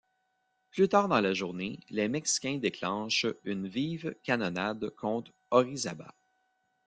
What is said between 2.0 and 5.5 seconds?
Mexicains déclenchent une vive canonnade contre